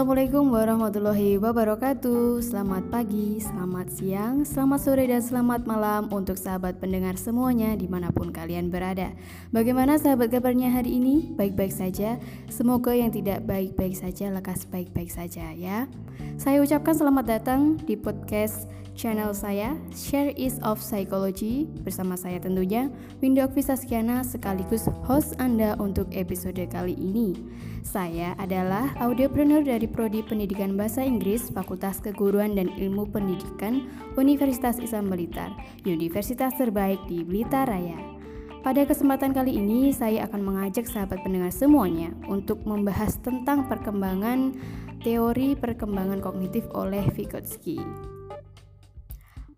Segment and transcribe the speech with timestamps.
[0.00, 2.40] Assalamualaikum warahmatullahi wabarakatuh.
[2.40, 8.08] Selamat pagi, selamat siang, selamat sore, dan selamat malam Untuk sahabat pendengar semuanya di mana
[8.08, 9.12] pun kalian berada.
[9.52, 11.28] Bagaimana sahabat kabarnya hari ini?
[11.36, 12.16] Baik-baik saja.
[12.48, 15.84] Semoga yang tidak baik-baik saja lekas baik-baik saja ya.
[16.40, 22.92] Saya ucapkan selamat datang di podcast channel saya Share is of Psychology Bersama saya tentunya
[23.24, 27.32] Window Visaskiana sekaligus host Anda untuk episode kali ini
[27.80, 33.88] Saya adalah audiopreneur dari Prodi Pendidikan Bahasa Inggris Fakultas Keguruan dan Ilmu Pendidikan
[34.20, 35.48] Universitas Islam Blitar,
[35.88, 37.96] universitas terbaik di Blitar Raya.
[38.60, 44.52] Pada kesempatan kali ini, saya akan mengajak sahabat pendengar semuanya untuk membahas tentang perkembangan
[45.00, 47.80] teori perkembangan kognitif oleh Vygotsky.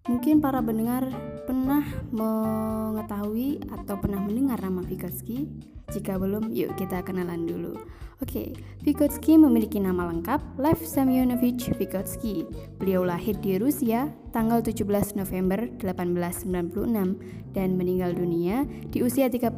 [0.02, 1.14] Mungkin para pendengar
[1.46, 5.46] pernah mengetahui atau pernah mendengar nama Vygotsky?
[5.94, 7.78] Jika belum, yuk kita kenalan dulu.
[8.18, 8.50] Oke,
[8.82, 12.42] Vygotsky memiliki nama lengkap Lev Semyonovich Vygotsky.
[12.82, 19.54] Beliau lahir di Rusia tanggal 17 November 1896 dan meninggal dunia di usia 38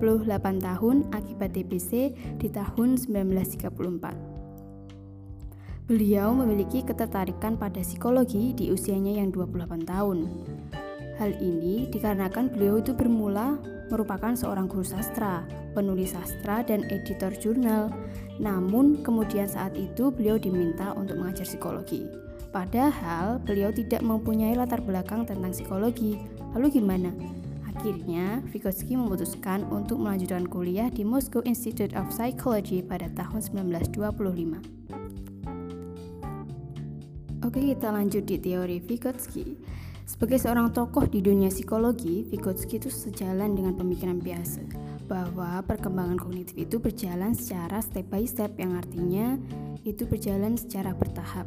[0.61, 4.34] tahun akibat TBC di tahun 1934.
[5.85, 10.33] Beliau memiliki ketertarikan pada psikologi di usianya yang 28 tahun.
[11.21, 13.61] Hal ini dikarenakan beliau itu bermula
[13.93, 15.45] merupakan seorang guru sastra,
[15.77, 17.93] penulis sastra, dan editor jurnal.
[18.41, 22.09] Namun, kemudian saat itu beliau diminta untuk mengajar psikologi.
[22.49, 26.17] Padahal beliau tidak mempunyai latar belakang tentang psikologi.
[26.57, 27.13] Lalu gimana?
[27.77, 35.34] Akhirnya, Vygotsky memutuskan untuk melanjutkan kuliah di Moscow Institute of Psychology pada tahun 1925.
[37.55, 39.55] Oke, kita lanjut di teori Vygotsky.
[40.11, 44.59] Sebagai seorang tokoh di dunia psikologi, Vygotsky itu sejalan dengan pemikiran biasa
[45.07, 49.39] bahwa perkembangan kognitif itu berjalan secara step by step yang artinya
[49.87, 51.47] itu berjalan secara bertahap.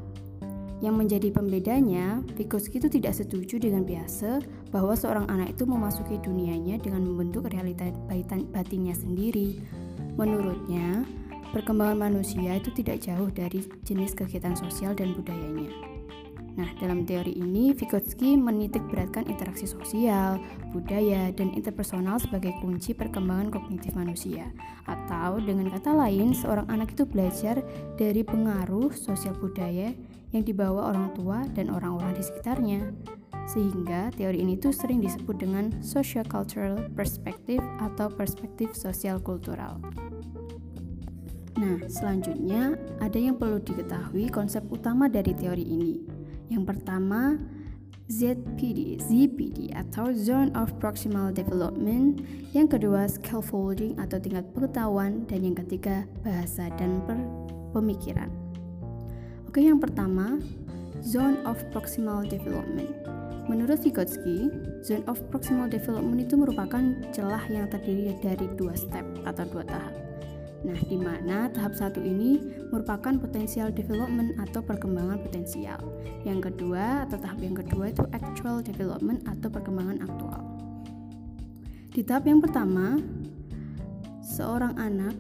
[0.79, 4.39] Yang menjadi pembedanya, Vygotsky itu tidak setuju dengan biasa
[4.71, 7.83] bahwa seorang anak itu memasuki dunianya dengan membentuk realita
[8.55, 9.59] batinnya sendiri.
[10.15, 11.03] Menurutnya,
[11.51, 15.96] perkembangan manusia itu tidak jauh dari jenis kegiatan sosial dan budayanya.
[16.57, 20.41] Nah, dalam teori ini, Vygotsky menitik beratkan interaksi sosial,
[20.73, 24.49] budaya, dan interpersonal sebagai kunci perkembangan kognitif manusia.
[24.89, 27.61] Atau dengan kata lain, seorang anak itu belajar
[27.93, 29.93] dari pengaruh sosial budaya
[30.33, 32.89] yang dibawa orang tua dan orang-orang di sekitarnya.
[33.47, 39.77] Sehingga teori ini tuh sering disebut dengan social cultural perspective atau perspektif sosial kultural.
[41.57, 46.16] Nah, selanjutnya ada yang perlu diketahui konsep utama dari teori ini.
[46.47, 47.35] Yang pertama,
[48.07, 52.23] ZPD, ZPD atau Zone of Proximal Development,
[52.55, 57.03] yang kedua Scaffolding atau tingkat pengetahuan, dan yang ketiga bahasa dan
[57.75, 58.31] pemikiran.
[59.43, 60.39] Oke, yang pertama,
[61.03, 62.95] Zone of Proximal Development.
[63.51, 64.47] Menurut Vygotsky,
[64.87, 70.06] Zone of Proximal Development itu merupakan celah yang terdiri dari dua step atau dua tahap.
[70.65, 72.41] Nah, di mana tahap satu ini
[72.73, 75.77] merupakan potensial development atau perkembangan potensial.
[76.25, 80.41] Yang kedua atau tahap yang kedua itu actual development atau perkembangan aktual.
[81.93, 82.97] Di tahap yang pertama,
[84.25, 85.17] seorang anak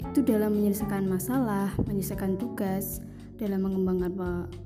[0.00, 3.00] itu dalam menyelesaikan masalah, menyelesaikan tugas,
[3.38, 4.12] dalam mengembangkan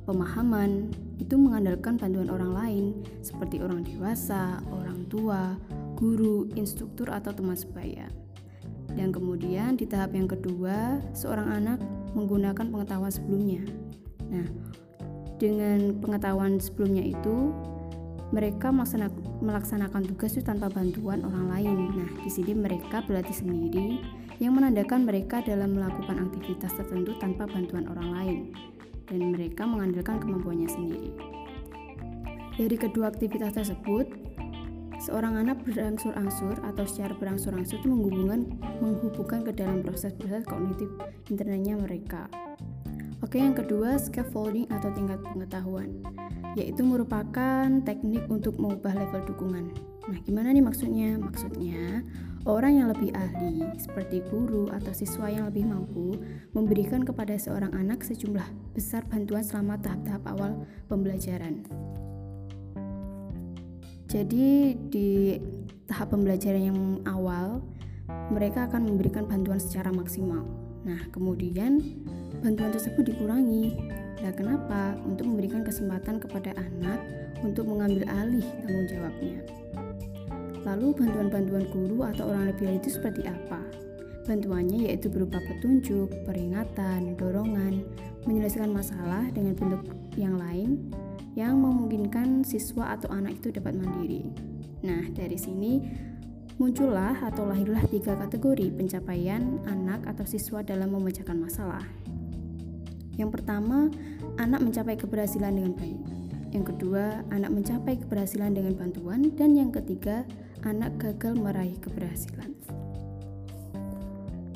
[0.09, 0.89] pemahaman
[1.21, 2.85] itu mengandalkan bantuan orang lain
[3.21, 5.61] seperti orang dewasa, orang tua,
[5.93, 8.09] guru, instruktur atau teman sebaya.
[8.93, 11.79] Dan kemudian di tahap yang kedua, seorang anak
[12.13, 13.63] menggunakan pengetahuan sebelumnya.
[14.29, 14.47] Nah,
[15.41, 17.51] dengan pengetahuan sebelumnya itu
[18.33, 18.73] mereka
[19.45, 21.77] melaksanakan tugas itu tanpa bantuan orang lain.
[21.93, 24.01] Nah, di sini mereka berlatih sendiri
[24.41, 28.39] yang menandakan mereka dalam melakukan aktivitas tertentu tanpa bantuan orang lain
[29.07, 31.13] dan mereka mengandalkan kemampuannya sendiri.
[32.57, 34.32] Dari kedua aktivitas tersebut,
[35.03, 40.87] Seorang anak berangsur-angsur atau secara berangsur-angsur itu menghubungkan menghubungkan ke dalam proses-proses kognitif
[41.27, 42.31] internalnya mereka.
[43.19, 45.99] Oke, yang kedua scaffolding atau tingkat pengetahuan,
[46.55, 49.75] yaitu merupakan teknik untuk mengubah level dukungan.
[50.07, 51.19] Nah, gimana nih maksudnya?
[51.19, 52.07] Maksudnya,
[52.47, 56.15] orang yang lebih ahli, seperti guru atau siswa yang lebih mampu,
[56.55, 61.67] memberikan kepada seorang anak sejumlah besar bantuan selama tahap-tahap awal pembelajaran.
[64.13, 65.41] Jadi di
[65.89, 67.65] tahap pembelajaran yang awal
[68.29, 70.45] mereka akan memberikan bantuan secara maksimal.
[70.85, 71.81] Nah, kemudian
[72.45, 73.73] bantuan tersebut dikurangi.
[74.21, 75.01] Nah, kenapa?
[75.09, 77.01] Untuk memberikan kesempatan kepada anak
[77.41, 79.41] untuk mengambil alih tanggung jawabnya.
[80.63, 83.65] Lalu bantuan-bantuan guru atau orang lebih itu seperti apa?
[84.29, 87.83] Bantuannya yaitu berupa petunjuk, peringatan, dorongan,
[88.29, 89.83] menyelesaikan masalah dengan bentuk
[90.15, 90.93] yang lain
[91.33, 94.29] yang memungkinkan siswa atau anak itu dapat mandiri.
[94.85, 95.81] Nah, dari sini
[96.61, 101.85] muncullah atau lahirlah tiga kategori pencapaian anak atau siswa dalam memecahkan masalah.
[103.17, 103.93] Yang pertama,
[104.41, 106.01] anak mencapai keberhasilan dengan baik.
[106.53, 109.33] Yang kedua, anak mencapai keberhasilan dengan bantuan.
[109.33, 110.25] Dan yang ketiga,
[110.65, 112.53] anak gagal meraih keberhasilan.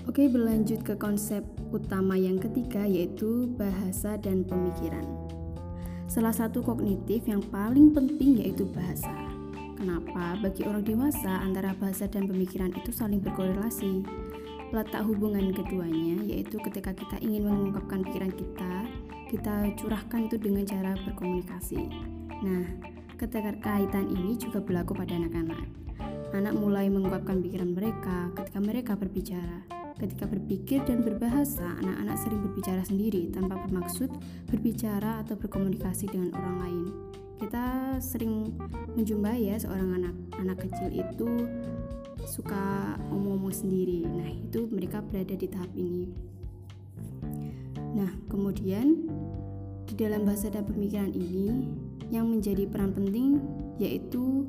[0.07, 1.45] Oke, berlanjut ke konsep
[1.75, 5.26] utama yang ketiga yaitu bahasa dan pemikiran.
[6.07, 9.11] Salah satu kognitif yang paling penting yaitu bahasa.
[9.77, 10.39] Kenapa?
[10.39, 14.07] Bagi orang dewasa antara bahasa dan pemikiran itu saling berkorelasi.
[14.71, 18.73] Letak hubungan keduanya yaitu ketika kita ingin mengungkapkan pikiran kita,
[19.35, 21.91] kita curahkan itu dengan cara berkomunikasi.
[22.41, 22.65] Nah,
[23.19, 25.67] keterkaitan ini juga berlaku pada anak-anak.
[26.39, 29.86] Anak mulai mengungkapkan pikiran mereka ketika mereka berbicara.
[29.97, 34.13] Ketika berpikir dan berbahasa, anak-anak sering berbicara sendiri tanpa bermaksud
[34.45, 36.85] berbicara atau berkomunikasi dengan orang lain.
[37.41, 38.53] Kita sering
[38.93, 41.49] menjumpai ya seorang anak anak kecil itu
[42.29, 44.05] suka ngomong-ngomong sendiri.
[44.05, 46.13] Nah, itu mereka berada di tahap ini.
[47.97, 49.09] Nah, kemudian
[49.89, 51.73] di dalam bahasa dan pemikiran ini
[52.13, 53.41] yang menjadi peran penting
[53.81, 54.45] yaitu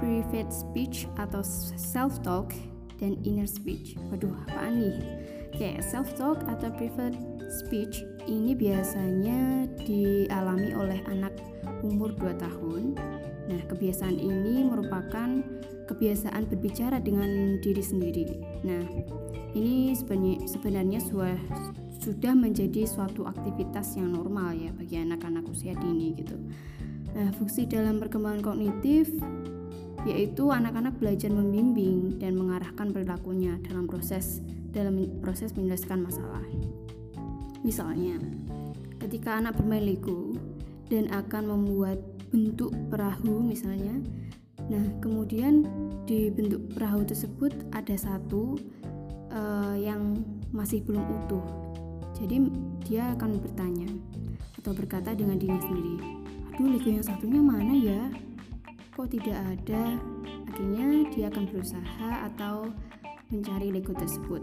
[0.00, 1.44] private speech atau
[1.76, 2.56] self talk
[2.98, 3.98] dan inner speech.
[4.10, 4.98] Waduh, apaan nih?
[5.54, 7.16] Oke, self talk atau private
[7.48, 11.32] speech ini biasanya dialami oleh anak
[11.80, 12.94] umur 2 tahun.
[13.48, 15.40] Nah, kebiasaan ini merupakan
[15.88, 18.26] kebiasaan berbicara dengan diri sendiri.
[18.60, 18.84] Nah,
[19.56, 21.00] ini sebenarnya sebenarnya
[21.98, 26.36] sudah menjadi suatu aktivitas yang normal ya bagi anak-anak usia dini gitu.
[27.16, 29.08] Nah, fungsi dalam perkembangan kognitif
[30.06, 36.44] yaitu anak-anak belajar membimbing dan mengarahkan perilakunya dalam proses dalam proses menyelesaikan masalah.
[37.64, 38.20] Misalnya,
[39.02, 40.36] ketika anak bermain Lego
[40.92, 41.98] dan akan membuat
[42.28, 43.96] bentuk perahu misalnya.
[44.68, 45.64] Nah, kemudian
[46.04, 48.60] di bentuk perahu tersebut ada satu
[49.32, 50.20] uh, yang
[50.52, 51.44] masih belum utuh.
[52.16, 52.52] Jadi
[52.84, 53.88] dia akan bertanya
[54.60, 55.96] atau berkata dengan dirinya sendiri,
[56.52, 58.02] "Aduh, Lego yang satunya mana ya?"
[58.98, 59.94] Kok tidak ada
[60.50, 62.74] akhirnya dia akan berusaha atau
[63.30, 64.42] mencari Lego tersebut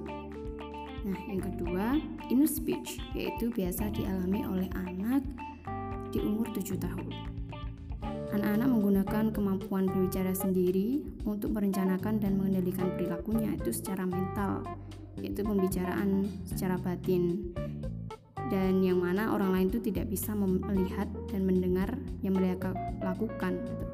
[1.04, 2.00] nah yang kedua
[2.32, 5.28] inner speech yaitu biasa dialami oleh anak
[6.16, 7.36] di umur 7 tahun
[8.36, 14.60] Anak-anak menggunakan kemampuan berbicara sendiri untuk merencanakan dan mengendalikan perilakunya itu secara mental,
[15.24, 17.56] yaitu pembicaraan secara batin.
[18.52, 21.96] Dan yang mana orang lain itu tidak bisa melihat dan mendengar
[22.28, 23.56] yang mereka lakukan.
[23.56, 23.86] Gitu.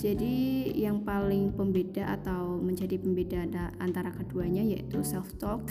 [0.00, 3.44] Jadi yang paling pembeda atau menjadi pembeda
[3.84, 5.68] antara keduanya yaitu self talk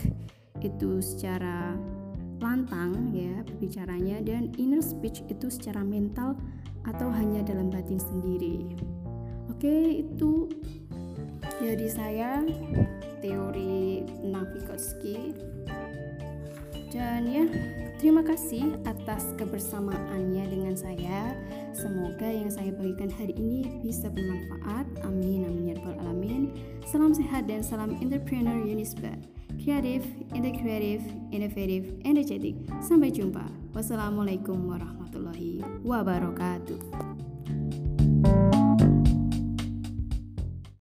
[0.61, 1.73] itu secara
[2.37, 6.37] lantang ya berbicaranya dan inner speech itu secara mental
[6.85, 8.77] atau hanya dalam batin sendiri.
[9.49, 10.45] Oke, itu
[11.57, 12.45] dari saya
[13.25, 15.17] teori tentang Vygotsky.
[16.89, 17.45] Dan ya,
[17.97, 21.33] terima kasih atas kebersamaannya dengan saya.
[21.79, 24.83] Semoga yang saya bagikan hari ini bisa bermanfaat.
[25.07, 26.51] Amin amin ya rabbal alamin.
[26.83, 29.15] Salam sehat dan salam entrepreneur Unisba.
[29.55, 30.03] Kreatif,
[30.36, 31.00] integratif,
[31.31, 32.59] inovatif, energetik.
[32.83, 33.48] Sampai jumpa.
[33.71, 37.18] Wassalamualaikum warahmatullahi wabarakatuh.